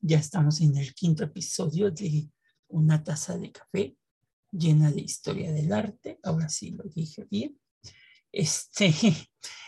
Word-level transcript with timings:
Ya 0.00 0.18
estamos 0.18 0.60
en 0.60 0.76
el 0.76 0.94
quinto 0.94 1.24
episodio 1.24 1.90
de 1.90 2.30
Una 2.68 3.02
taza 3.02 3.36
de 3.36 3.50
café 3.50 3.96
llena 4.52 4.92
de 4.92 5.00
historia 5.00 5.52
del 5.52 5.72
arte. 5.72 6.20
Ahora 6.22 6.48
sí 6.48 6.70
lo 6.70 6.84
dije 6.84 7.26
bien. 7.28 7.58
Este, 8.30 8.94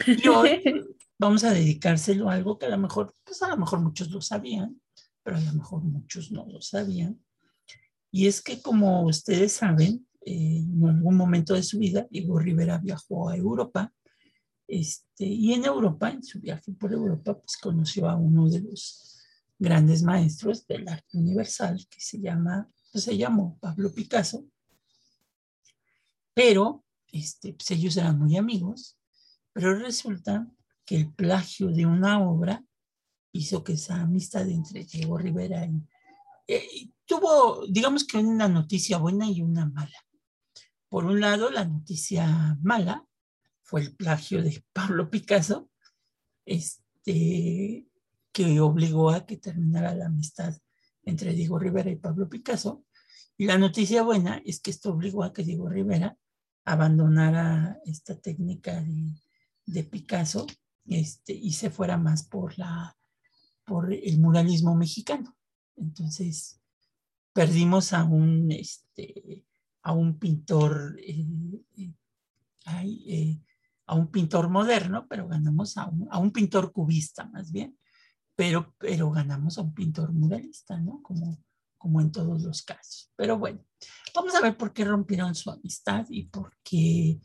y 0.06 0.28
hoy 0.28 0.62
vamos 1.18 1.42
a 1.42 1.52
dedicárselo 1.52 2.30
a 2.30 2.34
algo 2.34 2.60
que 2.60 2.66
a 2.66 2.68
lo 2.68 2.78
mejor, 2.78 3.12
pues 3.24 3.42
a 3.42 3.48
lo 3.48 3.56
mejor 3.56 3.80
muchos 3.80 4.08
lo 4.12 4.20
sabían, 4.20 4.80
pero 5.24 5.36
a 5.36 5.40
lo 5.40 5.52
mejor 5.54 5.82
muchos 5.82 6.30
no 6.30 6.46
lo 6.46 6.62
sabían. 6.62 7.20
Y 8.12 8.28
es 8.28 8.40
que 8.40 8.62
como 8.62 9.02
ustedes 9.02 9.50
saben, 9.50 10.06
eh, 10.24 10.58
en 10.58 10.88
algún 10.88 11.16
momento 11.16 11.54
de 11.54 11.64
su 11.64 11.80
vida, 11.80 12.06
Diego 12.08 12.38
Rivera 12.38 12.78
viajó 12.78 13.30
a 13.30 13.36
Europa 13.36 13.92
este, 14.68 15.24
y 15.26 15.52
en 15.52 15.64
Europa, 15.64 16.10
en 16.10 16.22
su 16.22 16.40
viaje 16.40 16.72
por 16.72 16.92
Europa, 16.92 17.38
pues 17.38 17.56
conoció 17.56 18.08
a 18.08 18.16
uno 18.16 18.48
de 18.48 18.60
los 18.60 19.22
grandes 19.58 20.02
maestros 20.02 20.66
del 20.66 20.88
arte 20.88 21.16
universal 21.16 21.86
que 21.88 22.00
se 22.00 22.20
llama, 22.20 22.70
pues, 22.92 23.04
se 23.04 23.16
llamó 23.16 23.58
Pablo 23.60 23.92
Picasso. 23.92 24.44
Pero 26.34 26.84
este, 27.12 27.54
pues 27.54 27.70
ellos 27.70 27.96
eran 27.96 28.18
muy 28.18 28.36
amigos, 28.36 28.98
pero 29.52 29.74
resulta 29.78 30.50
que 30.84 30.96
el 30.96 31.12
plagio 31.12 31.68
de 31.68 31.86
una 31.86 32.20
obra 32.20 32.64
hizo 33.32 33.64
que 33.64 33.72
esa 33.74 34.00
amistad 34.00 34.48
entre 34.48 34.84
Diego 34.84 35.18
Rivera 35.18 35.64
y, 35.66 35.82
eh, 36.48 36.90
tuvo, 37.06 37.66
digamos 37.66 38.04
que 38.04 38.18
una 38.18 38.48
noticia 38.48 38.98
buena 38.98 39.28
y 39.28 39.42
una 39.42 39.66
mala. 39.66 39.98
Por 40.88 41.04
un 41.04 41.20
lado, 41.20 41.50
la 41.50 41.64
noticia 41.64 42.56
mala 42.62 43.04
fue 43.66 43.80
el 43.80 43.96
plagio 43.96 44.42
de 44.42 44.64
Pablo 44.72 45.10
Picasso, 45.10 45.68
este, 46.44 47.84
que 48.32 48.60
obligó 48.60 49.10
a 49.10 49.26
que 49.26 49.38
terminara 49.38 49.92
la 49.92 50.06
amistad 50.06 50.56
entre 51.02 51.32
Diego 51.32 51.58
Rivera 51.58 51.90
y 51.90 51.96
Pablo 51.96 52.28
Picasso. 52.28 52.84
Y 53.36 53.46
la 53.46 53.58
noticia 53.58 54.02
buena 54.02 54.40
es 54.44 54.60
que 54.60 54.70
esto 54.70 54.92
obligó 54.92 55.24
a 55.24 55.32
que 55.32 55.42
Diego 55.42 55.68
Rivera 55.68 56.16
abandonara 56.64 57.80
esta 57.84 58.16
técnica 58.20 58.84
de, 59.66 59.82
Picasso 59.82 60.46
este, 60.86 61.32
y 61.32 61.52
se 61.52 61.70
fuera 61.70 61.96
más 61.96 62.22
por, 62.22 62.56
la, 62.56 62.96
por 63.64 63.92
el 63.92 64.18
muralismo 64.20 64.76
mexicano. 64.76 65.36
Entonces, 65.76 66.60
perdimos 67.32 67.92
a 67.92 68.04
un, 68.04 68.52
este, 68.52 69.44
a 69.82 69.92
un 69.92 70.20
pintor 70.20 70.96
eh, 71.00 71.26
eh, 71.76 71.92
eh, 73.08 73.40
a 73.86 73.94
un 73.94 74.10
pintor 74.10 74.48
moderno, 74.48 75.06
pero 75.08 75.28
ganamos 75.28 75.76
a 75.76 75.86
un, 75.86 76.08
a 76.10 76.18
un 76.18 76.32
pintor 76.32 76.72
cubista 76.72 77.24
más 77.26 77.52
bien, 77.52 77.78
pero, 78.34 78.74
pero 78.78 79.10
ganamos 79.10 79.58
a 79.58 79.62
un 79.62 79.74
pintor 79.74 80.12
muralista, 80.12 80.78
¿no? 80.78 81.00
Como, 81.02 81.38
como 81.78 82.00
en 82.00 82.10
todos 82.10 82.42
los 82.42 82.62
casos. 82.62 83.10
Pero 83.16 83.38
bueno, 83.38 83.64
vamos 84.14 84.34
a 84.34 84.40
ver 84.40 84.56
por 84.56 84.72
qué 84.72 84.84
rompieron 84.84 85.34
su 85.34 85.50
amistad 85.50 86.06
y 86.10 86.24
por 86.24 86.52
qué, 86.62 86.78
y, 86.78 87.20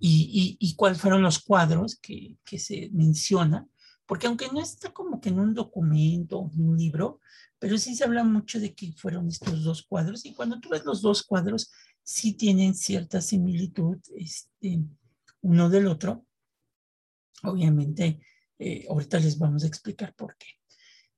y, 0.00 0.56
y 0.58 0.74
cuáles 0.74 1.00
fueron 1.00 1.22
los 1.22 1.38
cuadros 1.38 1.96
que, 1.96 2.38
que 2.44 2.58
se 2.58 2.90
menciona, 2.92 3.66
porque 4.04 4.26
aunque 4.26 4.48
no 4.52 4.60
está 4.60 4.92
como 4.92 5.20
que 5.20 5.28
en 5.28 5.38
un 5.38 5.54
documento 5.54 6.40
o 6.40 6.50
un 6.50 6.76
libro, 6.76 7.20
pero 7.60 7.78
sí 7.78 7.94
se 7.94 8.04
habla 8.04 8.24
mucho 8.24 8.58
de 8.58 8.74
que 8.74 8.92
fueron 8.94 9.28
estos 9.28 9.62
dos 9.62 9.84
cuadros 9.84 10.24
y 10.24 10.34
cuando 10.34 10.58
tú 10.58 10.70
ves 10.70 10.84
los 10.84 11.02
dos 11.02 11.22
cuadros, 11.22 11.70
sí 12.02 12.32
tienen 12.32 12.74
cierta 12.74 13.20
similitud. 13.20 13.98
Este, 14.16 14.80
uno 15.42 15.68
del 15.68 15.86
otro. 15.86 16.26
Obviamente, 17.42 18.20
eh, 18.58 18.86
ahorita 18.88 19.18
les 19.20 19.38
vamos 19.38 19.64
a 19.64 19.66
explicar 19.66 20.14
por 20.14 20.36
qué. 20.36 20.46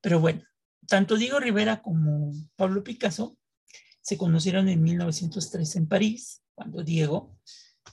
Pero 0.01 0.21
bueno, 0.21 0.43
tanto 0.87 1.17
Diego 1.17 1.41
Rivera 1.41 1.83
como 1.83 2.33
Pablo 2.57 2.83
Picasso 2.83 3.37
se 4.01 4.17
conocieron 4.17 4.69
en 4.69 4.83
1903 4.83 5.77
en 5.77 5.87
París, 5.89 6.43
cuando 6.55 6.83
Diego 6.83 7.39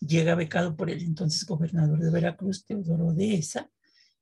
llega 0.01 0.35
becado 0.35 0.75
por 0.75 0.89
el 0.89 1.01
entonces 1.01 1.45
gobernador 1.45 1.99
de 1.99 2.11
Veracruz, 2.11 2.65
Teodoro 2.65 3.13
de 3.13 3.35
Esa, 3.35 3.69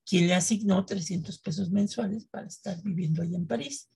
quien 0.06 0.28
le 0.28 0.35
asignó 0.35 0.85
300 0.85 1.40
pesos 1.40 1.69
mensuales 1.69 2.25
para 2.25 2.47
estar 2.47 2.81
viviendo 2.81 3.22
allá 3.22 3.38
en 3.38 3.47
París. 3.47 3.90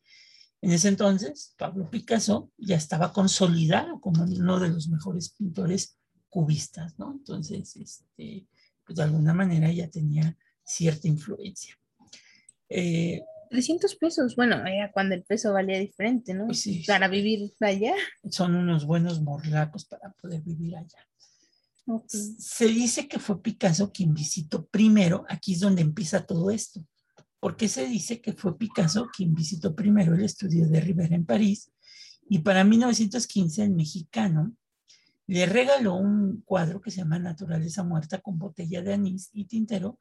En 0.62 0.72
ese 0.72 0.90
entonces, 0.90 1.56
Pablo 1.58 1.90
Picasso 1.90 2.52
ya 2.58 2.76
estaba 2.76 3.14
consolidado 3.14 4.00
como 4.00 4.24
uno 4.24 4.60
de 4.60 4.70
los 4.70 4.90
mejores 4.90 5.32
pintores 5.32 5.98
cubistas, 6.32 6.98
¿no? 6.98 7.12
Entonces, 7.12 7.76
este, 7.76 8.48
pues 8.86 8.98
de 8.98 9.04
alguna 9.04 9.34
manera 9.34 9.72
ya 9.72 9.88
tenía 9.90 10.36
cierta 10.64 11.08
influencia. 11.08 11.78
300 12.68 13.92
eh, 13.94 13.98
pesos, 14.00 14.36
bueno, 14.36 14.58
cuando 14.94 15.14
el 15.14 15.24
peso 15.24 15.54
valía 15.54 15.78
diferente, 15.78 16.34
¿no? 16.34 16.48
Pues 16.48 16.66
para 16.88 17.10
vivir 17.10 17.54
allá. 17.60 17.94
Son 18.30 18.56
unos 18.56 18.86
buenos 18.86 19.22
morlacos 19.22 19.86
para 19.86 20.12
poder 20.14 20.42
vivir 20.42 20.78
allá. 20.78 21.06
Se 22.08 22.68
dice 22.68 23.08
que 23.10 23.20
fue 23.20 23.42
Picasso 23.42 23.92
quien 23.92 24.14
visitó 24.14 24.66
primero, 24.66 25.26
aquí 25.28 25.54
es 25.54 25.60
donde 25.60 25.82
empieza 25.82 26.26
todo 26.26 26.50
esto. 26.50 26.82
¿Por 27.42 27.58
qué 27.58 27.68
se 27.68 27.86
dice 27.88 28.22
que 28.22 28.34
fue 28.34 28.58
Picasso 28.58 29.10
quien 29.12 29.34
visitó 29.34 29.76
primero 29.76 30.16
el 30.16 30.24
estudio 30.24 30.68
de 30.70 30.80
Rivera 30.80 31.16
en 31.16 31.26
París? 31.26 31.72
Y 32.30 32.40
para 32.40 32.64
1915 32.64 33.64
el 33.64 33.72
mexicano 33.72 34.56
le 35.32 35.46
regaló 35.46 35.96
un 35.96 36.42
cuadro 36.42 36.82
que 36.82 36.92
se 36.92 36.98
llama 36.98 37.18
Naturaleza 37.18 37.86
Muerta 37.86 38.20
con 38.20 38.38
botella 38.38 38.82
de 38.82 38.94
anís 38.94 39.30
y 39.32 39.46
tintero, 39.46 39.98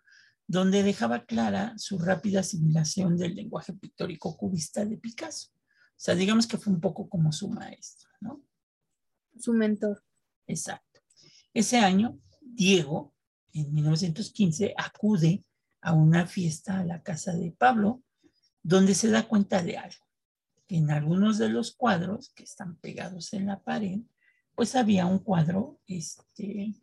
donde 0.48 0.82
dejaba 0.82 1.24
clara 1.24 1.72
su 1.76 2.00
rápida 2.00 2.40
asimilación 2.40 3.16
del 3.16 3.36
lenguaje 3.36 3.72
pictórico 3.72 4.36
cubista 4.36 4.84
de 4.84 4.96
Picasso. 4.96 5.50
O 5.52 5.94
sea, 5.94 6.16
digamos 6.16 6.48
que 6.48 6.58
fue 6.58 6.72
un 6.72 6.80
poco 6.80 7.08
como 7.08 7.30
su 7.30 7.48
maestro, 7.48 8.10
¿no? 8.20 8.42
Su 9.38 9.52
mentor. 9.52 10.02
Exacto. 10.48 11.00
Ese 11.54 11.78
año, 11.78 12.18
Diego, 12.40 13.14
en 13.52 13.72
1915, 13.72 14.74
acude 14.76 15.44
a 15.80 15.92
una 15.92 16.26
fiesta 16.26 16.80
a 16.80 16.84
la 16.84 17.04
casa 17.04 17.34
de 17.34 17.52
Pablo, 17.52 18.02
donde 18.64 18.96
se 18.96 19.08
da 19.08 19.28
cuenta 19.28 19.62
de 19.62 19.78
algo. 19.78 20.04
En 20.66 20.90
algunos 20.90 21.38
de 21.38 21.50
los 21.50 21.76
cuadros 21.76 22.32
que 22.34 22.42
están 22.42 22.74
pegados 22.78 23.32
en 23.32 23.46
la 23.46 23.60
pared, 23.62 24.00
pues 24.54 24.76
había 24.76 25.06
un 25.06 25.18
cuadro 25.20 25.80
este, 25.86 26.74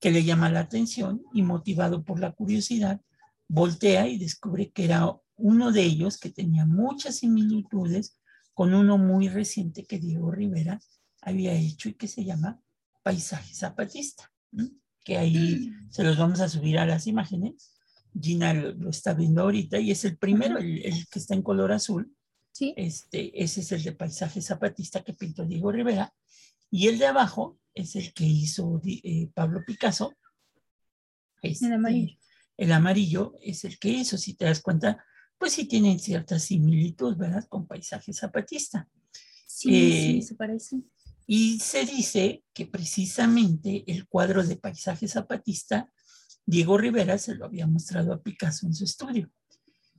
que 0.00 0.10
le 0.10 0.24
llama 0.24 0.50
la 0.50 0.60
atención 0.60 1.22
y 1.32 1.42
motivado 1.42 2.04
por 2.04 2.20
la 2.20 2.32
curiosidad, 2.32 3.00
voltea 3.48 4.08
y 4.08 4.18
descubre 4.18 4.70
que 4.70 4.84
era 4.84 5.16
uno 5.36 5.72
de 5.72 5.82
ellos 5.82 6.18
que 6.18 6.30
tenía 6.30 6.66
muchas 6.66 7.16
similitudes 7.16 8.18
con 8.54 8.74
uno 8.74 8.98
muy 8.98 9.28
reciente 9.28 9.84
que 9.84 9.98
Diego 9.98 10.30
Rivera 10.30 10.80
había 11.20 11.52
hecho 11.52 11.88
y 11.88 11.94
que 11.94 12.08
se 12.08 12.24
llama 12.24 12.60
Paisaje 13.02 13.54
Zapatista, 13.54 14.32
que 15.04 15.18
ahí 15.18 15.72
se 15.90 16.04
los 16.04 16.16
vamos 16.16 16.40
a 16.40 16.48
subir 16.48 16.78
a 16.78 16.86
las 16.86 17.06
imágenes. 17.06 17.74
Gina 18.18 18.54
lo, 18.54 18.88
está 18.88 19.12
viendo 19.12 19.42
ahorita 19.42 19.78
y 19.78 19.90
es 19.90 20.04
el 20.06 20.16
primero, 20.16 20.58
el, 20.58 21.06
que 21.10 21.18
está 21.18 21.34
en 21.34 21.42
color 21.42 21.72
azul. 21.72 22.16
¿Sí? 22.52 22.72
Este, 22.78 23.42
ese 23.42 23.60
es 23.60 23.72
el 23.72 23.82
de 23.82 23.92
Paisaje 23.92 24.40
Zapatista 24.40 25.04
que 25.04 25.12
pintó 25.12 25.44
Diego 25.44 25.70
Rivera 25.70 26.14
y 26.76 26.88
el 26.88 26.98
de 26.98 27.06
abajo 27.06 27.58
es 27.72 27.96
el 27.96 28.12
que 28.12 28.24
hizo 28.24 28.82
eh, 28.84 29.30
Pablo 29.32 29.64
Picasso. 29.66 30.12
el 31.40 31.72
amarillo. 31.72 32.18
El 32.54 32.70
amarillo 32.70 33.32
es 33.40 33.64
el 33.64 33.78
que 33.78 33.88
hizo, 33.88 34.18
si 34.18 34.34
te 34.34 34.44
das 34.44 34.60
cuenta, 34.60 35.02
pues 35.38 35.54
sí 35.54 35.64
tienen 35.64 35.98
cierta 35.98 36.38
similitud, 36.38 37.16
¿verdad? 37.16 37.46
Con 37.48 37.66
paisaje 37.66 38.12
zapatista. 38.12 38.86
Sí, 39.46 39.70
sí, 39.70 40.18
eh, 40.18 40.22
se 40.22 40.34
parece. 40.34 40.82
Y 41.26 41.60
se 41.60 41.86
dice 41.86 42.44
que 42.52 42.66
precisamente 42.66 43.82
el 43.90 44.06
cuadro 44.06 44.44
de 44.44 44.56
paisaje 44.56 45.08
zapatista, 45.08 45.90
Diego 46.44 46.76
Rivera 46.76 47.16
se 47.16 47.36
lo 47.36 47.46
había 47.46 47.66
mostrado 47.66 48.12
a 48.12 48.22
Picasso 48.22 48.66
en 48.66 48.74
su 48.74 48.84
estudio. 48.84 49.30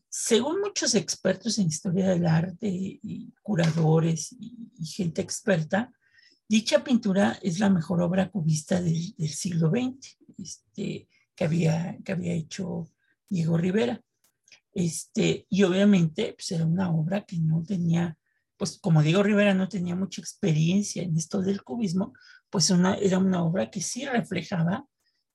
Según 0.10 0.62
muchos 0.62 0.94
expertos 0.94 1.58
en 1.58 1.70
historia 1.70 2.10
del 2.10 2.28
arte 2.28 2.70
y 2.70 3.34
curadores 3.42 4.32
y 4.40 4.86
gente 4.86 5.24
experta, 5.24 5.92
Dicha 6.50 6.84
pintura 6.84 7.38
es 7.42 7.60
la 7.60 7.70
mejor 7.70 8.02
obra 8.02 8.30
cubista 8.30 8.82
del, 8.82 9.14
siglo 9.28 9.70
XX 9.70 10.18
este, 10.38 11.10
que, 11.36 11.44
había, 11.44 11.98
que 12.04 12.12
había 12.14 12.34
hecho 12.34 12.90
Diego 13.30 13.58
Rivera. 13.58 14.02
Este, 14.74 15.46
y 15.50 15.64
obviamente 15.64 16.34
pues 16.34 16.52
era 16.52 16.66
una 16.66 16.92
obra 16.92 17.26
que 17.26 17.38
no 17.38 17.64
tenía, 17.64 18.18
pues 18.56 18.78
como 18.80 19.02
Diego 19.02 19.24
Rivera 19.24 19.54
no 19.54 19.68
tenía 19.68 19.96
mucha 19.96 20.22
experiencia 20.22 21.04
en 21.04 21.18
esto 21.18 21.42
del 21.42 21.64
cubismo, 21.64 22.14
pues 22.50 22.70
una, 22.70 22.96
era 22.96 23.18
una 23.18 23.44
obra 23.44 23.70
que 23.70 23.82
sí 23.82 24.06
reflejaba 24.06 24.86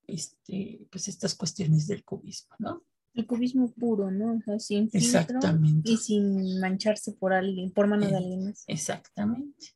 este, 0.07 0.87
pues 0.91 1.09
estas 1.09 1.35
cuestiones 1.35 1.87
del 1.87 2.05
cubismo, 2.05 2.55
¿no? 2.59 2.85
El 3.15 3.27
cubismo 3.27 3.71
puro, 3.73 4.11
¿no? 4.11 4.35
O 4.35 4.41
sea, 4.41 4.59
sin 4.59 4.89
Exactamente. 4.93 5.91
y 5.91 5.99
sin 5.99 6.59
mancharse 6.61 7.13
por 7.13 7.35
alguien, 7.35 7.71
por 7.71 7.87
mano 7.87 8.07
de 8.07 8.17
alguien 8.17 8.45
más. 8.45 8.65
Exactamente. 8.67 9.75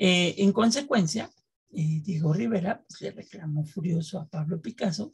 Eh, 0.00 0.44
en 0.44 0.52
consecuencia, 0.52 1.28
eh, 1.72 2.00
Diego 2.04 2.32
Rivera 2.32 2.84
pues, 2.88 3.00
le 3.00 3.10
reclamó 3.10 3.64
furioso 3.64 4.20
a 4.20 4.28
Pablo 4.28 4.62
Picasso, 4.62 5.12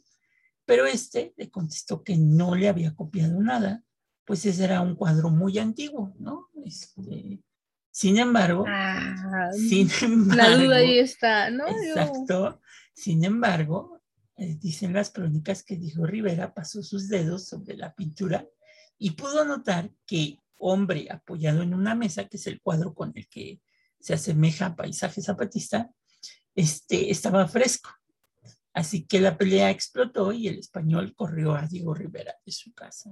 pero 0.63 0.85
este 0.85 1.33
le 1.37 1.49
contestó 1.49 2.03
que 2.03 2.15
no 2.17 2.53
le 2.53 2.69
había 2.69 2.93
copiado 2.93 3.41
nada, 3.41 3.83
pues 4.25 4.45
ese 4.45 4.63
era 4.63 4.81
un 4.81 4.95
cuadro 4.95 5.31
muy 5.31 5.57
antiguo, 5.57 6.13
¿no? 6.19 6.49
Este, 6.63 7.41
sin 7.89 8.19
embargo, 8.19 8.63
ah, 8.67 9.49
sin 9.53 9.89
embargo, 10.03 10.35
la 10.35 10.55
duda 10.55 10.75
ahí 10.75 10.99
está, 10.99 11.49
¿no? 11.49 11.67
Exacto. 11.67 12.61
Sin 12.93 13.25
embargo, 13.25 14.03
eh, 14.37 14.55
dicen 14.61 14.93
las 14.93 15.09
crónicas 15.09 15.63
que 15.63 15.77
dijo 15.77 16.05
Rivera 16.05 16.53
pasó 16.53 16.83
sus 16.83 17.09
dedos 17.09 17.47
sobre 17.47 17.75
la 17.75 17.95
pintura 17.95 18.47
y 18.99 19.11
pudo 19.11 19.45
notar 19.45 19.89
que 20.05 20.37
hombre 20.59 21.07
apoyado 21.09 21.63
en 21.63 21.73
una 21.73 21.95
mesa, 21.95 22.27
que 22.27 22.37
es 22.37 22.45
el 22.45 22.61
cuadro 22.61 22.93
con 22.93 23.13
el 23.15 23.27
que 23.27 23.61
se 24.05 24.13
asemeja 24.13 24.67
a 24.67 24.75
paisaje 24.75 25.19
zapatista, 25.19 25.89
este, 26.53 27.09
estaba 27.09 27.47
fresco. 27.47 27.89
Así 28.71 29.07
que 29.07 29.19
la 29.19 29.35
pelea 29.35 29.71
explotó 29.71 30.31
y 30.31 30.47
el 30.47 30.59
español 30.59 31.15
corrió 31.15 31.55
a 31.55 31.65
Diego 31.65 31.95
Rivera 31.95 32.35
de 32.45 32.51
su 32.51 32.71
casa. 32.75 33.09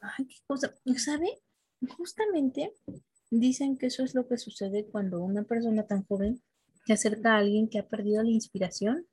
Ay, 0.00 0.26
qué 0.26 0.36
cosa. 0.46 0.72
¿Sabe? 0.96 1.42
Justamente 1.96 2.72
dicen 3.30 3.78
que 3.78 3.86
eso 3.86 4.04
es 4.04 4.14
lo 4.14 4.28
que 4.28 4.38
sucede 4.38 4.86
cuando 4.86 5.24
una 5.24 5.42
persona 5.42 5.84
tan 5.84 6.04
joven 6.04 6.40
se 6.86 6.92
acerca 6.92 7.34
a 7.34 7.38
alguien 7.38 7.68
que 7.68 7.80
ha 7.80 7.88
perdido 7.88 8.22
la 8.22 8.30
inspiración 8.30 9.08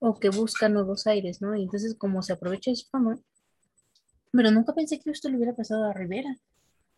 o 0.00 0.18
que 0.18 0.30
busca 0.30 0.68
nuevos 0.68 1.06
aires, 1.06 1.40
¿no? 1.40 1.54
Y 1.54 1.62
entonces 1.62 1.94
como 1.94 2.22
se 2.22 2.32
aprovecha 2.32 2.72
de 2.72 2.76
su 2.76 2.88
fama, 2.88 3.20
pero 4.32 4.50
nunca 4.50 4.74
pensé 4.74 4.98
que 4.98 5.10
esto 5.12 5.28
le 5.28 5.36
hubiera 5.36 5.54
pasado 5.54 5.84
a 5.84 5.92
Rivera. 5.92 6.36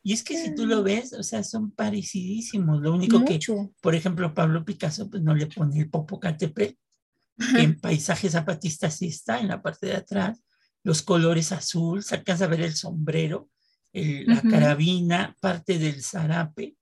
Y 0.03 0.13
es 0.13 0.25
que 0.25 0.37
si 0.37 0.55
tú 0.55 0.67
lo 0.67 0.83
ves, 0.83 1.13
o 1.13 1.23
sea, 1.23 1.45
son 1.45 1.71
parecidísimos. 1.71 2.81
Lo 2.81 2.93
único 2.93 3.25
que, 3.25 3.39
por 3.81 3.95
ejemplo, 3.95 4.35
Pablo 4.35 4.65
Picasso 4.65 5.09
pues 5.09 5.23
no 5.23 5.35
le 5.35 5.47
pone 5.47 5.79
el 5.79 5.91
Popocatépetl, 5.91 6.77
que 7.55 7.63
en 7.63 7.81
paisaje 7.81 8.29
zapatista 8.29 8.91
sí 8.91 9.07
está 9.07 9.41
en 9.41 9.49
la 9.49 9.63
parte 9.63 9.87
de 9.87 9.97
atrás, 9.97 10.43
los 10.83 11.03
colores 11.03 11.53
azul, 11.53 12.03
se 12.03 12.17
alcanza 12.17 12.45
a 12.45 12.49
ver 12.49 12.63
el 12.63 12.75
sombrero, 12.75 13.49
la 13.93 14.43
carabina, 14.43 15.37
parte 15.41 15.79
del 15.79 16.03
zarape. 16.03 16.77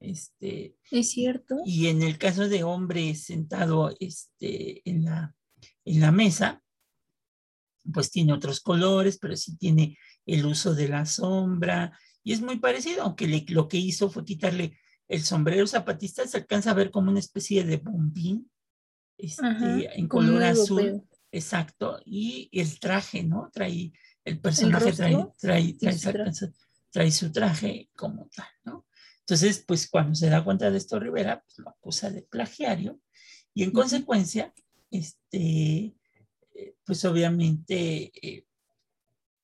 Este, 0.00 0.76
es 0.90 1.10
cierto. 1.10 1.56
Y 1.64 1.88
en 1.88 2.02
el 2.02 2.18
caso 2.18 2.48
de 2.48 2.64
hombre 2.64 3.14
sentado 3.14 3.94
este, 4.00 4.88
en, 4.88 5.04
la, 5.04 5.34
en 5.84 6.00
la 6.00 6.12
mesa, 6.12 6.62
pues 7.92 8.10
tiene 8.10 8.32
otros 8.32 8.60
colores, 8.60 9.18
pero 9.18 9.36
sí 9.36 9.56
tiene 9.56 9.96
el 10.26 10.44
uso 10.46 10.74
de 10.74 10.88
la 10.88 11.06
sombra, 11.06 11.98
y 12.22 12.32
es 12.32 12.40
muy 12.40 12.58
parecido, 12.58 13.02
aunque 13.02 13.44
lo 13.48 13.68
que 13.68 13.78
hizo 13.78 14.10
fue 14.10 14.24
quitarle 14.24 14.78
el 15.08 15.22
sombrero 15.22 15.66
zapatista, 15.66 16.26
se 16.26 16.36
alcanza 16.36 16.70
a 16.70 16.74
ver 16.74 16.90
como 16.90 17.10
una 17.10 17.20
especie 17.20 17.64
de 17.64 17.78
bombín 17.78 18.50
este, 19.16 19.98
en 19.98 20.06
color 20.06 20.42
azul. 20.44 21.02
Exacto, 21.30 22.00
y 22.04 22.48
el 22.52 22.78
traje, 22.80 23.22
¿no? 23.22 23.50
Trae, 23.52 23.92
el 24.24 24.40
personaje 24.40 24.92
trae, 24.92 25.26
trae, 25.38 25.76
trae, 26.90 27.10
su 27.10 27.30
traje 27.30 27.90
como 27.94 28.30
tal, 28.34 28.46
¿no? 28.64 28.86
Entonces, 29.20 29.62
pues 29.66 29.90
cuando 29.90 30.14
se 30.14 30.30
da 30.30 30.42
cuenta 30.42 30.70
de 30.70 30.78
esto 30.78 30.98
Rivera, 30.98 31.42
pues, 31.44 31.58
lo 31.58 31.68
acusa 31.68 32.10
de 32.10 32.22
plagiario 32.22 32.98
y 33.52 33.62
en 33.62 33.72
consecuencia, 33.72 34.54
este, 34.90 35.94
eh, 36.54 36.76
pues 36.84 37.04
obviamente 37.04 38.10
eh, 38.22 38.46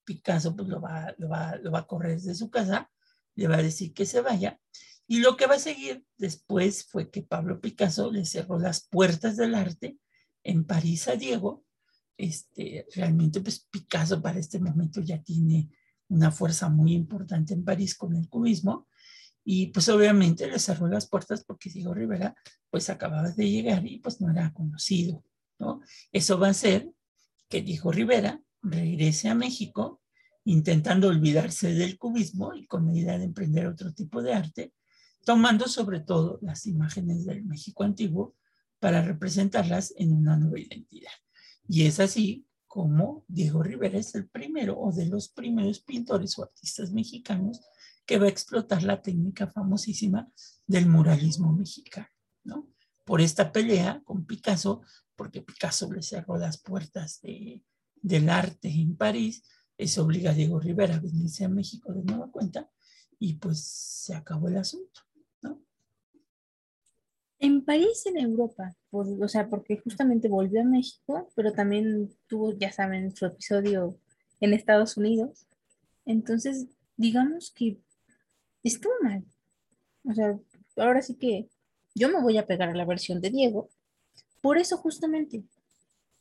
Picasso 0.05 0.55
pues 0.55 0.69
lo 0.69 0.79
va, 0.79 1.13
lo, 1.17 1.29
va, 1.29 1.55
lo 1.57 1.71
va 1.71 1.79
a 1.79 1.87
correr 1.87 2.21
de 2.21 2.35
su 2.35 2.49
casa, 2.49 2.89
le 3.35 3.47
va 3.47 3.57
a 3.57 3.63
decir 3.63 3.93
que 3.93 4.05
se 4.05 4.21
vaya. 4.21 4.59
Y 5.07 5.19
lo 5.19 5.37
que 5.37 5.45
va 5.45 5.55
a 5.55 5.59
seguir 5.59 6.05
después 6.17 6.85
fue 6.85 7.11
que 7.11 7.21
Pablo 7.21 7.61
Picasso 7.61 8.11
le 8.11 8.25
cerró 8.25 8.57
las 8.57 8.87
puertas 8.87 9.37
del 9.37 9.53
arte 9.53 9.97
en 10.43 10.65
París 10.65 11.07
a 11.07 11.15
Diego. 11.15 11.63
Este, 12.17 12.87
realmente, 12.95 13.41
pues 13.41 13.67
Picasso 13.69 14.21
para 14.21 14.39
este 14.39 14.59
momento 14.59 15.01
ya 15.01 15.21
tiene 15.21 15.69
una 16.07 16.31
fuerza 16.31 16.69
muy 16.69 16.93
importante 16.93 17.53
en 17.53 17.63
París 17.63 17.95
con 17.95 18.15
el 18.15 18.29
cubismo. 18.29 18.87
Y 19.43 19.67
pues 19.67 19.89
obviamente 19.89 20.47
le 20.47 20.57
cerró 20.57 20.87
las 20.87 21.07
puertas 21.07 21.43
porque 21.43 21.69
Diego 21.69 21.93
Rivera 21.93 22.35
pues 22.71 22.89
acababa 22.89 23.29
de 23.29 23.49
llegar 23.49 23.85
y 23.85 23.99
pues 23.99 24.19
no 24.19 24.31
era 24.31 24.51
conocido, 24.53 25.23
¿no? 25.59 25.81
Eso 26.11 26.39
va 26.39 26.47
a 26.47 26.51
hacer 26.51 26.89
que 27.47 27.61
Diego 27.61 27.91
Rivera 27.91 28.41
regrese 28.65 29.29
a 29.29 29.35
México 29.35 30.01
intentando 30.45 31.07
olvidarse 31.07 31.73
del 31.73 31.97
cubismo 31.97 32.53
y 32.53 32.67
con 32.67 32.85
la 32.85 32.93
idea 32.93 33.17
de 33.17 33.25
emprender 33.25 33.67
otro 33.67 33.93
tipo 33.93 34.21
de 34.21 34.33
arte, 34.33 34.73
tomando 35.23 35.67
sobre 35.67 36.01
todo 36.01 36.39
las 36.41 36.67
imágenes 36.67 37.25
del 37.25 37.43
México 37.43 37.83
antiguo 37.83 38.35
para 38.79 39.01
representarlas 39.01 39.93
en 39.97 40.13
una 40.13 40.37
nueva 40.37 40.59
identidad. 40.59 41.11
Y 41.67 41.85
es 41.85 41.99
así 41.99 42.45
como 42.67 43.23
Diego 43.27 43.63
Rivera 43.63 43.97
es 43.97 44.13
el 44.15 44.27
primero 44.27 44.79
o 44.79 44.91
de 44.91 45.07
los 45.07 45.29
primeros 45.29 45.79
pintores 45.79 46.37
o 46.37 46.43
artistas 46.43 46.91
mexicanos 46.91 47.61
que 48.05 48.19
va 48.19 48.25
a 48.25 48.29
explotar 48.29 48.83
la 48.83 49.01
técnica 49.01 49.47
famosísima 49.47 50.29
del 50.67 50.87
muralismo 50.87 51.53
mexicano, 51.53 52.07
¿no? 52.43 52.69
Por 53.03 53.21
esta 53.21 53.51
pelea 53.51 54.01
con 54.03 54.25
Picasso, 54.25 54.81
porque 55.15 55.41
Picasso 55.41 55.91
le 55.91 56.03
cerró 56.03 56.37
las 56.37 56.61
puertas 56.61 57.21
de, 57.21 57.63
del 58.05 58.29
arte 58.29 58.69
en 58.69 58.95
París, 58.95 59.43
eso 59.77 60.03
obliga 60.03 60.29
a 60.29 60.33
Diego 60.33 60.59
Rivera 60.59 60.95
a 60.95 60.99
venirse 60.99 61.43
a 61.43 61.49
México 61.49 61.91
de 61.91 62.03
nueva 62.03 62.31
cuenta 62.31 62.69
y 63.17 63.33
pues 63.33 63.59
se 63.65 64.13
acabó 64.13 64.47
el 64.47 64.57
asunto. 64.57 65.01
En 67.39 67.65
París, 67.65 68.05
en 68.05 68.17
Europa, 68.17 68.75
o 68.91 69.27
sea, 69.27 69.49
porque 69.49 69.77
justamente 69.77 70.29
volvió 70.29 70.61
a 70.61 70.63
México, 70.63 71.29
pero 71.35 71.51
también 71.51 72.09
tuvo, 72.27 72.57
ya 72.57 72.71
saben, 72.71 73.13
su 73.15 73.25
episodio 73.25 73.99
en 74.39 74.53
Estados 74.53 74.97
Unidos. 74.97 75.45
Entonces, 76.05 76.67
digamos 76.95 77.51
que 77.51 77.77
estuvo 78.63 78.93
mal. 79.01 79.25
O 80.05 80.13
sea, 80.13 80.39
ahora 80.77 81.01
sí 81.01 81.15
que 81.15 81.49
yo 81.93 82.09
me 82.09 82.21
voy 82.21 82.37
a 82.37 82.47
pegar 82.47 82.69
a 82.69 82.75
la 82.75 82.85
versión 82.85 83.19
de 83.19 83.31
Diego. 83.31 83.69
Por 84.41 84.57
eso 84.57 84.77
justamente, 84.77 85.43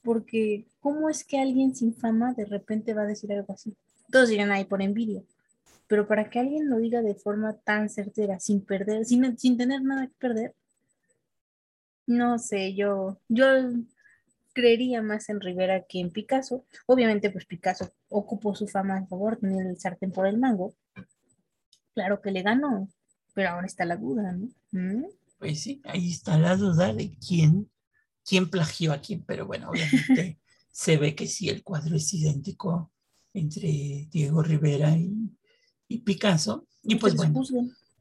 porque 0.04 0.66
¿cómo 0.80 1.08
es 1.08 1.25
que 1.25 1.40
alguien 1.40 1.75
sin 1.75 1.94
fama 1.94 2.34
de 2.34 2.44
repente 2.44 2.94
va 2.94 3.02
a 3.02 3.06
decir 3.06 3.32
algo 3.32 3.52
así? 3.52 3.75
Todos 4.11 4.28
dirán 4.28 4.52
ahí 4.52 4.64
por 4.64 4.82
envidia, 4.82 5.23
pero 5.88 6.06
para 6.06 6.30
que 6.30 6.38
alguien 6.38 6.68
lo 6.68 6.78
diga 6.78 7.02
de 7.02 7.14
forma 7.14 7.54
tan 7.54 7.88
certera, 7.88 8.38
sin 8.38 8.61
perder, 8.61 9.04
sin, 9.06 9.37
sin 9.38 9.56
tener 9.56 9.82
nada 9.82 10.06
que 10.06 10.14
perder, 10.18 10.54
no 12.06 12.38
sé, 12.38 12.75
yo, 12.75 13.18
yo 13.28 13.46
creería 14.52 15.02
más 15.02 15.28
en 15.30 15.40
Rivera 15.40 15.84
que 15.88 16.00
en 16.00 16.11
Picasso. 16.11 16.64
Obviamente, 16.87 17.30
pues 17.30 17.46
Picasso 17.46 17.92
ocupó 18.08 18.54
su 18.54 18.68
fama 18.68 18.99
a 18.99 19.06
favor, 19.06 19.38
tenía 19.38 19.62
el 19.62 19.78
sartén 19.78 20.12
por 20.12 20.26
el 20.26 20.38
mango. 20.38 20.75
Claro 21.94 22.20
que 22.20 22.30
le 22.30 22.42
ganó, 22.42 22.88
pero 23.32 23.50
ahora 23.50 23.66
está 23.66 23.84
la 23.84 23.96
duda, 23.96 24.32
¿no? 24.32 24.49
¿Mm? 24.73 25.06
Pues 25.38 25.62
sí, 25.62 25.80
ahí 25.84 26.11
está 26.11 26.38
la 26.38 26.56
duda 26.56 26.92
de 26.92 27.16
quién 27.26 27.70
quién 28.24 28.50
plagió 28.50 28.92
a 28.92 29.00
quién, 29.00 29.22
pero 29.24 29.46
bueno, 29.46 29.70
obviamente 29.70 30.38
se 30.70 30.96
ve 30.96 31.14
que 31.14 31.26
sí, 31.26 31.48
el 31.48 31.62
cuadro 31.62 31.96
es 31.96 32.12
idéntico 32.14 32.92
entre 33.32 34.08
Diego 34.10 34.42
Rivera 34.42 34.96
y, 34.96 35.30
Picasso. 35.98 36.66
Y 36.82 36.96
pues 36.96 37.14
bueno, 37.14 37.44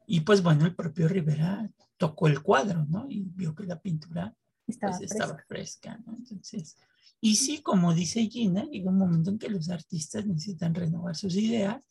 y 0.07 0.21
pues 0.21 0.41
bueno, 0.41 0.65
el 0.65 0.75
propio 0.75 1.07
Rivera 1.07 1.69
tocó 1.97 2.27
el 2.27 2.41
cuadro, 2.41 2.85
¿no? 2.85 3.05
Y 3.07 3.21
vio 3.21 3.53
que 3.53 3.65
la 3.65 3.79
pintura 3.79 4.35
estaba, 4.65 4.97
pues, 4.97 5.11
estaba 5.11 5.37
fresca, 5.47 6.01
¿no? 6.05 6.15
Entonces, 6.17 6.75
y 7.21 7.35
sí, 7.35 7.61
como 7.61 7.93
dice 7.93 8.27
Gina, 8.27 8.65
llega 8.65 8.89
un 8.89 8.97
momento 8.97 9.29
en 9.29 9.39
que 9.39 9.49
los 9.49 9.69
artistas 9.69 10.25
necesitan 10.25 10.73
renovar 10.73 11.15
sus 11.15 11.35
ideas 11.35 11.81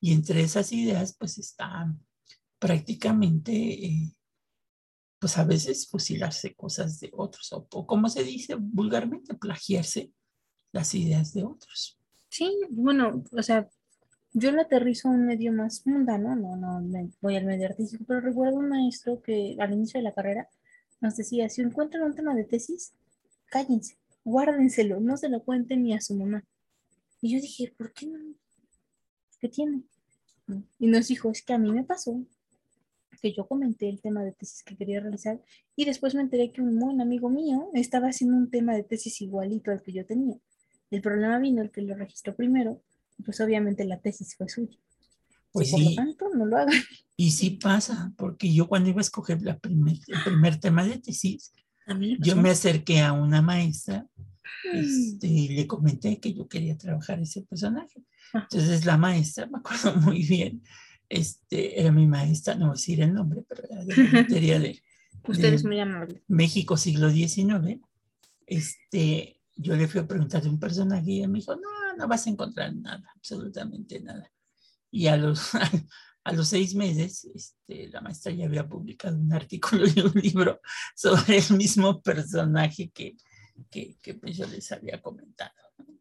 y 0.00 0.12
entre 0.12 0.40
esas 0.40 0.72
ideas 0.72 1.14
pues 1.16 1.38
están 1.38 2.04
prácticamente 2.58 3.52
eh, 3.52 4.15
pues 5.18 5.38
a 5.38 5.44
veces 5.44 5.88
fusilarse 5.88 6.54
cosas 6.54 7.00
de 7.00 7.10
otros, 7.12 7.52
o, 7.52 7.86
como 7.86 8.08
se 8.08 8.22
dice 8.22 8.54
vulgarmente, 8.58 9.34
plagiarse 9.34 10.12
las 10.72 10.94
ideas 10.94 11.32
de 11.32 11.44
otros. 11.44 11.98
Sí, 12.28 12.50
bueno, 12.70 13.24
o 13.32 13.42
sea, 13.42 13.68
yo 14.32 14.52
lo 14.52 14.60
aterrizo 14.60 15.08
a 15.08 15.12
un 15.12 15.26
medio 15.26 15.52
más 15.52 15.86
mundano, 15.86 16.36
no, 16.36 16.56
no 16.56 17.10
voy 17.20 17.36
al 17.36 17.46
medio 17.46 17.66
artístico, 17.66 18.04
pero 18.06 18.20
recuerdo 18.20 18.58
un 18.58 18.68
maestro 18.68 19.22
que 19.22 19.56
al 19.58 19.72
inicio 19.72 19.98
de 19.98 20.04
la 20.04 20.14
carrera 20.14 20.48
nos 21.00 21.16
decía, 21.16 21.48
si 21.48 21.62
encuentran 21.62 22.02
un 22.02 22.14
tema 22.14 22.34
de 22.34 22.44
tesis, 22.44 22.92
cállense, 23.46 23.98
guárdenselo, 24.24 25.00
no 25.00 25.16
se 25.16 25.28
lo 25.28 25.42
cuenten 25.42 25.84
ni 25.84 25.94
a 25.94 26.00
su 26.00 26.14
mamá. 26.14 26.44
Y 27.22 27.34
yo 27.34 27.40
dije, 27.40 27.72
¿por 27.76 27.92
qué 27.92 28.06
no? 28.06 28.18
¿Qué 29.40 29.48
tiene? 29.48 29.82
Y 30.78 30.86
nos 30.86 31.08
dijo, 31.08 31.30
es 31.30 31.42
que 31.42 31.54
a 31.54 31.58
mí 31.58 31.72
me 31.72 31.84
pasó 31.84 32.22
que 33.20 33.32
yo 33.32 33.46
comenté 33.46 33.88
el 33.88 34.00
tema 34.00 34.22
de 34.22 34.32
tesis 34.32 34.62
que 34.62 34.76
quería 34.76 35.00
realizar 35.00 35.40
y 35.74 35.84
después 35.84 36.14
me 36.14 36.22
enteré 36.22 36.52
que 36.52 36.60
un 36.60 36.78
buen 36.78 37.00
amigo 37.00 37.30
mío 37.30 37.70
estaba 37.74 38.08
haciendo 38.08 38.36
un 38.36 38.50
tema 38.50 38.74
de 38.74 38.82
tesis 38.82 39.20
igualito 39.20 39.70
al 39.70 39.82
que 39.82 39.92
yo 39.92 40.06
tenía. 40.06 40.36
El 40.90 41.02
problema 41.02 41.38
vino 41.38 41.62
el 41.62 41.70
que 41.70 41.82
lo 41.82 41.94
registró 41.94 42.34
primero, 42.34 42.82
pues 43.24 43.40
obviamente 43.40 43.84
la 43.84 44.00
tesis 44.00 44.36
fue 44.36 44.48
suya. 44.48 44.78
Pues 45.52 45.70
sí. 45.70 45.72
Por 45.72 45.82
lo 45.82 45.94
tanto, 45.94 46.28
no 46.34 46.46
lo 46.46 46.58
hagan. 46.58 46.80
Y 47.16 47.30
sí 47.30 47.50
pasa, 47.50 48.12
porque 48.16 48.52
yo 48.52 48.68
cuando 48.68 48.90
iba 48.90 48.98
a 48.98 49.00
escoger 49.00 49.40
la 49.42 49.58
primer, 49.58 49.96
el 50.06 50.22
primer 50.22 50.60
tema 50.60 50.84
de 50.84 50.98
tesis, 50.98 51.52
yo 52.20 52.36
me 52.36 52.50
acerqué 52.50 53.00
a 53.00 53.12
una 53.12 53.40
maestra 53.40 54.06
este, 54.72 55.26
y 55.26 55.48
le 55.48 55.66
comenté 55.66 56.18
que 56.20 56.34
yo 56.34 56.48
quería 56.48 56.76
trabajar 56.76 57.20
ese 57.20 57.42
personaje. 57.42 58.02
Entonces 58.32 58.84
la 58.84 58.96
maestra, 58.96 59.46
me 59.52 59.58
acuerdo 59.58 59.94
muy 60.00 60.24
bien, 60.24 60.62
este, 61.08 61.80
era 61.80 61.92
mi 61.92 62.06
maestra, 62.06 62.54
no 62.54 62.66
voy 62.66 62.70
a 62.70 62.72
decir 62.74 63.00
el 63.00 63.14
nombre, 63.14 63.42
pero 63.48 63.64
era 63.64 63.84
de 63.84 63.96
la 63.96 64.10
materia 64.22 64.58
de, 64.58 64.82
Usted 65.28 65.54
es 65.54 65.64
muy 65.64 65.80
amable. 65.80 66.22
México 66.28 66.76
siglo 66.76 67.10
XIX. 67.10 67.80
Este, 68.46 69.40
yo 69.56 69.74
le 69.74 69.88
fui 69.88 70.00
a 70.00 70.06
preguntar 70.06 70.42
de 70.42 70.48
un 70.48 70.60
personaje 70.60 71.10
y 71.10 71.26
me 71.26 71.40
dijo, 71.40 71.56
no, 71.56 71.96
no 71.96 72.08
vas 72.08 72.26
a 72.26 72.30
encontrar 72.30 72.74
nada, 72.74 73.04
absolutamente 73.16 74.00
nada. 74.00 74.30
Y 74.90 75.08
a 75.08 75.16
los, 75.16 75.50
a 76.24 76.32
los 76.32 76.48
seis 76.48 76.74
meses, 76.74 77.24
este, 77.34 77.88
la 77.88 78.00
maestra 78.00 78.32
ya 78.32 78.46
había 78.46 78.68
publicado 78.68 79.16
un 79.16 79.32
artículo 79.32 79.84
y 79.94 80.00
un 80.00 80.12
libro 80.14 80.60
sobre 80.94 81.38
el 81.38 81.56
mismo 81.56 82.00
personaje 82.02 82.90
que, 82.90 83.16
que, 83.70 83.96
que 84.00 84.14
pues 84.14 84.36
yo 84.36 84.46
les 84.46 84.70
había 84.72 85.00
comentado. 85.02 85.52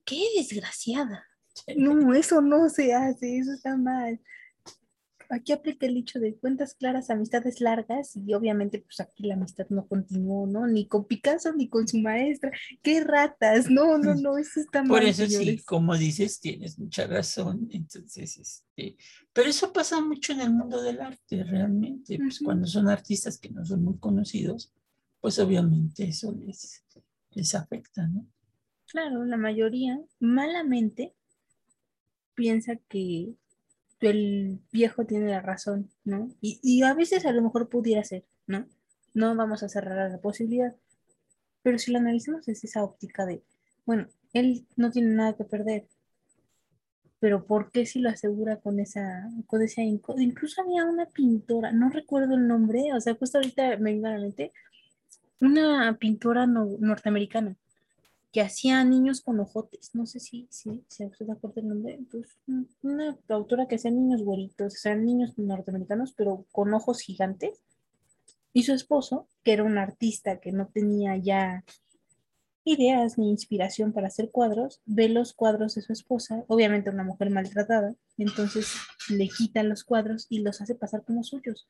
¡Qué 0.03 0.23
desgraciada! 0.37 1.25
No, 1.77 2.13
eso 2.13 2.41
no 2.41 2.69
se 2.69 2.93
hace, 2.93 3.37
eso 3.37 3.53
está 3.53 3.77
mal. 3.77 4.19
Aquí 5.29 5.51
aplica 5.51 5.85
el 5.85 5.95
dicho 5.95 6.19
de 6.19 6.35
cuentas 6.35 6.73
claras, 6.73 7.09
amistades 7.09 7.61
largas, 7.61 8.15
y 8.15 8.33
obviamente 8.33 8.79
pues 8.79 8.99
aquí 8.99 9.23
la 9.23 9.35
amistad 9.35 9.67
no 9.69 9.87
continuó, 9.87 10.47
¿no? 10.47 10.67
Ni 10.67 10.87
con 10.87 11.05
Picasso 11.05 11.53
ni 11.53 11.69
con 11.69 11.87
su 11.87 11.99
maestra. 11.99 12.51
¡Qué 12.81 13.03
ratas! 13.03 13.69
No, 13.69 13.97
no, 13.97 14.15
no, 14.15 14.37
eso 14.37 14.59
está 14.59 14.81
mal. 14.81 14.89
Por 14.89 15.03
eso 15.03 15.25
sí, 15.27 15.57
como 15.65 15.97
dices, 15.97 16.39
tienes 16.39 16.77
mucha 16.79 17.07
razón. 17.07 17.67
Entonces, 17.71 18.37
este, 18.37 18.97
pero 19.33 19.49
eso 19.49 19.73
pasa 19.73 19.99
mucho 20.01 20.33
en 20.33 20.41
el 20.41 20.51
mundo 20.51 20.81
del 20.81 21.01
arte, 21.01 21.43
realmente. 21.43 22.17
Pues 22.17 22.37
Ujú. 22.37 22.45
cuando 22.45 22.67
son 22.67 22.87
artistas 22.87 23.37
que 23.37 23.49
no 23.49 23.65
son 23.65 23.83
muy 23.83 23.97
conocidos, 23.97 24.71
pues 25.19 25.39
obviamente 25.39 26.03
eso 26.03 26.31
les, 26.31 26.83
les 27.31 27.55
afecta, 27.55 28.07
¿no? 28.07 28.27
Claro, 28.87 29.25
la 29.25 29.37
mayoría 29.37 29.99
malamente 30.19 31.15
piensa 32.35 32.75
que 32.87 33.33
el 34.01 34.59
viejo 34.71 35.05
tiene 35.05 35.29
la 35.29 35.41
razón, 35.41 35.89
¿no? 36.03 36.29
Y, 36.41 36.59
y 36.61 36.83
a 36.83 36.93
veces 36.93 37.25
a 37.25 37.31
lo 37.31 37.41
mejor 37.41 37.69
pudiera 37.69 38.03
ser, 38.03 38.25
¿no? 38.47 38.67
No 39.13 39.35
vamos 39.35 39.63
a 39.63 39.69
cerrar 39.69 40.11
la 40.11 40.17
posibilidad. 40.19 40.75
Pero 41.63 41.79
si 41.79 41.91
lo 41.91 41.99
analizamos 41.99 42.45
desde 42.45 42.67
esa 42.67 42.83
óptica 42.83 43.25
de, 43.25 43.41
bueno, 43.85 44.07
él 44.33 44.65
no 44.75 44.91
tiene 44.91 45.15
nada 45.15 45.35
que 45.35 45.45
perder, 45.45 45.87
pero 47.19 47.45
¿por 47.45 47.71
qué 47.71 47.85
si 47.85 47.99
lo 47.99 48.09
asegura 48.09 48.57
con 48.57 48.79
esa, 48.79 49.29
con 49.47 49.61
ahínco? 49.77 50.13
Incluso 50.19 50.61
había 50.61 50.85
una 50.85 51.07
pintora, 51.07 51.71
no 51.71 51.89
recuerdo 51.89 52.35
el 52.35 52.47
nombre, 52.47 52.93
o 52.93 53.01
sea, 53.01 53.15
justo 53.15 53.39
ahorita 53.39 53.77
me 53.77 53.93
vino 53.93 54.09
a 54.09 54.11
la 54.11 54.19
mente, 54.19 54.51
una 55.41 55.97
pintora 55.97 56.45
no- 56.45 56.77
norteamericana 56.79 57.55
que 58.35 58.41
hacía 58.41 58.83
niños 58.83 59.21
con 59.21 59.39
ojotes, 59.39 59.95
no 59.95 60.05
sé 60.05 60.19
si, 60.19 60.45
si, 60.51 60.83
si 60.89 61.05
usted 61.05 61.29
acuerda 61.29 61.61
el 61.61 61.69
nombre, 61.69 62.01
pues 62.11 62.37
un- 62.47 62.67
una 62.81 63.17
autora 63.29 63.65
que 63.65 63.75
hacía 63.75 63.91
niños 63.91 64.23
güeritos, 64.23 64.73
o 64.73 64.77
sea, 64.77 64.93
niños 64.93 65.37
norteamericanos, 65.37 66.11
pero 66.11 66.45
con 66.51 66.73
ojos 66.73 66.99
gigantes, 66.99 67.63
y 68.51 68.63
su 68.63 68.73
esposo, 68.73 69.29
que 69.45 69.53
era 69.53 69.63
un 69.63 69.77
artista 69.77 70.41
que 70.41 70.51
no 70.51 70.67
tenía 70.67 71.15
ya 71.15 71.63
ideas 72.65 73.17
ni 73.17 73.29
inspiración 73.29 73.93
para 73.93 74.07
hacer 74.07 74.31
cuadros, 74.31 74.81
ve 74.85 75.07
los 75.07 75.31
cuadros 75.31 75.75
de 75.75 75.81
su 75.81 75.93
esposa, 75.93 76.43
obviamente 76.49 76.89
una 76.89 77.05
mujer 77.05 77.29
maltratada, 77.29 77.95
entonces 78.17 78.67
le 79.07 79.29
quita 79.29 79.63
los 79.63 79.85
cuadros 79.85 80.27
y 80.29 80.39
los 80.39 80.59
hace 80.59 80.75
pasar 80.75 81.05
como 81.05 81.23
suyos. 81.23 81.67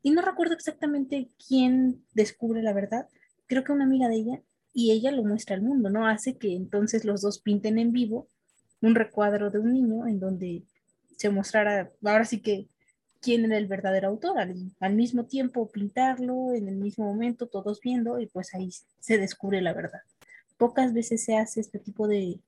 Y 0.00 0.12
no 0.12 0.22
recuerdo 0.22 0.54
exactamente 0.54 1.28
quién 1.48 2.04
descubre 2.14 2.62
la 2.62 2.72
verdad, 2.72 3.08
creo 3.46 3.64
que 3.64 3.72
una 3.72 3.82
amiga 3.84 4.06
de 4.06 4.14
ella, 4.14 4.42
y 4.74 4.90
ella 4.90 5.12
lo 5.12 5.22
muestra 5.22 5.54
al 5.54 5.62
mundo, 5.62 5.88
¿no? 5.88 6.06
Hace 6.06 6.36
que 6.36 6.54
entonces 6.54 7.04
los 7.04 7.22
dos 7.22 7.38
pinten 7.38 7.78
en 7.78 7.92
vivo 7.92 8.28
un 8.80 8.94
recuadro 8.94 9.50
de 9.50 9.60
un 9.60 9.72
niño 9.72 10.06
en 10.06 10.20
donde 10.20 10.64
se 11.16 11.30
mostrara, 11.30 11.92
ahora 12.04 12.24
sí 12.24 12.42
que 12.42 12.68
quién 13.20 13.44
era 13.46 13.56
el 13.56 13.68
verdadero 13.68 14.08
autor, 14.08 14.38
al, 14.38 14.54
al 14.80 14.94
mismo 14.94 15.24
tiempo 15.24 15.70
pintarlo, 15.70 16.52
en 16.52 16.68
el 16.68 16.76
mismo 16.76 17.06
momento, 17.06 17.46
todos 17.46 17.80
viendo, 17.80 18.20
y 18.20 18.26
pues 18.26 18.52
ahí 18.52 18.68
se 19.00 19.16
descubre 19.16 19.62
la 19.62 19.72
verdad. 19.72 20.00
Pocas 20.58 20.92
veces 20.92 21.24
se 21.24 21.36
hace 21.36 21.60
este 21.60 21.78
tipo 21.78 22.06
de, 22.06 22.40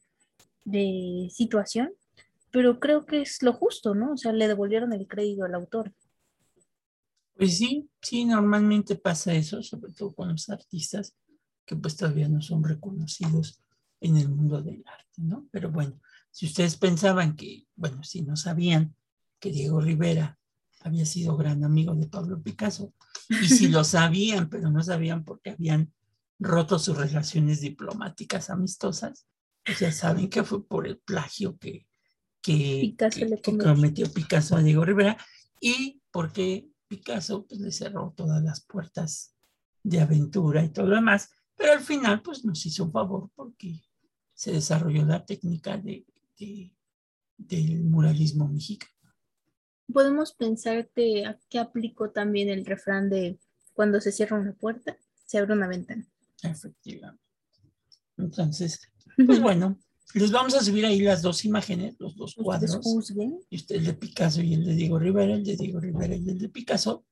de 0.64 1.28
situación, 1.32 1.92
pero 2.50 2.80
creo 2.80 3.06
que 3.06 3.22
es 3.22 3.42
lo 3.42 3.52
justo, 3.52 3.94
¿no? 3.94 4.12
O 4.12 4.16
sea, 4.16 4.32
le 4.32 4.48
devolvieron 4.48 4.92
el 4.92 5.06
crédito 5.06 5.44
al 5.44 5.54
autor. 5.54 5.92
Pues 7.36 7.56
sí, 7.56 7.88
sí, 8.02 8.24
normalmente 8.24 8.96
pasa 8.96 9.32
eso, 9.32 9.62
sobre 9.62 9.92
todo 9.92 10.12
con 10.12 10.28
los 10.32 10.48
artistas 10.50 11.14
que 11.66 11.76
pues 11.76 11.96
todavía 11.96 12.28
no 12.28 12.40
son 12.40 12.64
reconocidos 12.64 13.60
en 14.00 14.16
el 14.16 14.28
mundo 14.28 14.62
del 14.62 14.82
arte, 14.86 15.22
¿no? 15.22 15.46
Pero 15.50 15.70
bueno, 15.70 16.00
si 16.30 16.46
ustedes 16.46 16.76
pensaban 16.76 17.36
que, 17.36 17.66
bueno, 17.74 18.02
si 18.04 18.22
no 18.22 18.36
sabían 18.36 18.94
que 19.40 19.50
Diego 19.50 19.80
Rivera 19.80 20.38
había 20.80 21.04
sido 21.06 21.36
gran 21.36 21.64
amigo 21.64 21.94
de 21.94 22.06
Pablo 22.06 22.40
Picasso, 22.42 22.94
y 23.28 23.48
si 23.48 23.68
lo 23.68 23.82
sabían, 23.84 24.48
pero 24.50 24.70
no 24.70 24.82
sabían 24.82 25.24
porque 25.24 25.50
habían 25.50 25.92
roto 26.38 26.78
sus 26.78 26.96
relaciones 26.96 27.60
diplomáticas 27.60 28.50
amistosas, 28.50 29.26
pues 29.64 29.80
ya 29.80 29.90
saben 29.90 30.28
que 30.30 30.44
fue 30.44 30.64
por 30.64 30.86
el 30.86 30.98
plagio 30.98 31.56
que, 31.58 31.86
que, 32.42 32.78
Picasso 32.82 33.18
que- 33.18 33.26
le 33.26 33.36
que 33.40 33.42
cometió. 33.42 33.74
cometió 33.74 34.12
Picasso 34.12 34.56
a 34.56 34.62
Diego 34.62 34.84
Rivera 34.84 35.16
y 35.60 36.00
porque 36.12 36.68
Picasso 36.86 37.46
pues, 37.48 37.60
le 37.60 37.72
cerró 37.72 38.12
todas 38.16 38.42
las 38.44 38.60
puertas 38.60 39.34
de 39.82 40.00
aventura 40.00 40.62
y 40.62 40.68
todo 40.68 40.86
lo 40.86 40.96
demás, 40.96 41.30
pero 41.56 41.72
al 41.72 41.80
final 41.80 42.22
pues 42.22 42.44
nos 42.44 42.64
hizo 42.66 42.84
un 42.84 42.92
favor 42.92 43.30
porque 43.34 43.80
se 44.34 44.52
desarrolló 44.52 45.04
la 45.04 45.24
técnica 45.24 45.76
de, 45.76 46.04
de- 46.38 46.72
del 47.38 47.82
muralismo 47.84 48.48
mexicano. 48.48 48.92
Podemos 49.92 50.32
pensar 50.34 50.88
que 50.94 51.26
aquí 51.26 51.58
aplicó 51.58 52.10
también 52.10 52.48
el 52.48 52.64
refrán 52.66 53.08
de 53.08 53.38
cuando 53.72 54.00
se 54.00 54.10
cierra 54.12 54.38
una 54.38 54.54
puerta, 54.54 54.96
se 55.26 55.38
abre 55.38 55.52
una 55.52 55.68
ventana. 55.68 56.06
Efectivamente. 56.42 57.22
Entonces, 58.16 58.80
pues 59.26 59.40
bueno, 59.42 59.78
les 60.14 60.30
vamos 60.30 60.54
a 60.54 60.62
subir 60.62 60.86
ahí 60.86 61.00
las 61.00 61.22
dos 61.22 61.44
imágenes, 61.44 61.96
los 61.98 62.16
dos 62.16 62.34
cuadros, 62.34 62.78
juzguen. 62.82 63.38
y 63.50 63.56
usted 63.56 63.76
el 63.76 63.84
de 63.86 63.94
Picasso 63.94 64.40
y 64.42 64.54
el 64.54 64.64
de 64.64 64.74
Diego 64.74 64.98
Rivera, 64.98 65.34
el 65.34 65.44
de 65.44 65.56
Diego 65.56 65.80
Rivera 65.80 66.14
y 66.14 66.28
el 66.28 66.38
de 66.38 66.48
Picasso. 66.48 67.04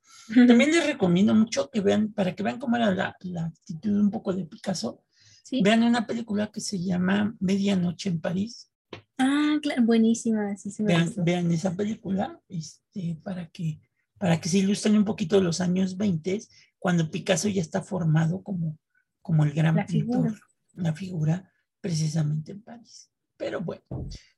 También 0.47 0.71
les 0.71 0.87
recomiendo 0.87 1.35
mucho 1.35 1.69
que 1.71 1.81
vean, 1.81 2.13
para 2.13 2.35
que 2.35 2.43
vean 2.43 2.59
cómo 2.59 2.77
era 2.77 2.95
la, 2.95 3.15
la 3.21 3.45
actitud 3.47 4.01
un 4.01 4.11
poco 4.11 4.33
de 4.33 4.45
Picasso, 4.47 5.03
¿Sí? 5.43 5.61
vean 5.63 5.83
una 5.83 6.07
película 6.07 6.51
que 6.51 6.61
se 6.61 6.83
llama 6.83 7.37
Medianoche 7.41 8.09
en 8.09 8.21
París. 8.21 8.71
Ah, 9.19 9.59
claro, 9.61 9.83
buenísima, 9.83 10.57
sí 10.57 10.71
se 10.71 10.83
me 10.83 10.95
Vean, 10.95 11.13
vean 11.19 11.53
esa 11.53 11.75
película 11.77 12.41
este, 12.49 13.19
para, 13.23 13.49
que, 13.51 13.81
para 14.19 14.41
que 14.41 14.49
se 14.49 14.59
ilustren 14.59 14.97
un 14.97 15.05
poquito 15.05 15.41
los 15.41 15.61
años 15.61 15.97
20, 15.99 16.41
cuando 16.79 17.11
Picasso 17.11 17.49
ya 17.49 17.61
está 17.61 17.83
formado 17.83 18.43
como, 18.43 18.79
como 19.21 19.45
el 19.45 19.53
gran 19.53 19.77
La 19.77 19.85
pintor, 19.87 20.23
figura. 20.23 20.41
una 20.77 20.93
figura 20.95 21.51
precisamente 21.85 22.53
en 22.53 22.63
París. 22.63 23.11
Pero 23.37 23.61
bueno, 23.61 23.83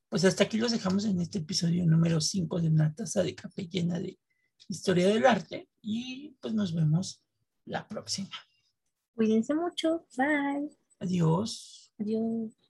pues 0.08 0.24
hasta 0.24 0.42
aquí 0.42 0.58
los 0.58 0.72
dejamos 0.72 1.04
en 1.04 1.20
este 1.20 1.38
episodio 1.38 1.86
número 1.86 2.20
5 2.20 2.60
de 2.60 2.66
una 2.66 2.92
taza 2.92 3.22
de 3.22 3.36
café 3.36 3.68
llena 3.68 4.00
de 4.00 4.18
historia 4.66 5.06
del 5.06 5.24
arte 5.24 5.68
y 5.80 6.36
pues 6.40 6.54
nos 6.54 6.74
vemos 6.74 7.22
la 7.64 7.86
próxima. 7.86 8.30
Cuídense 9.14 9.54
mucho. 9.54 10.08
Bye. 10.16 10.76
Adiós. 10.98 11.94
Adiós. 12.00 12.65